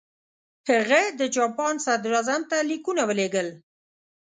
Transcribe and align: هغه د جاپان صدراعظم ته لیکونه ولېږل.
هغه 0.69 1.01
د 1.19 1.21
جاپان 1.35 1.73
صدراعظم 1.85 2.41
ته 2.51 2.57
لیکونه 2.69 3.01
ولېږل. 3.05 3.47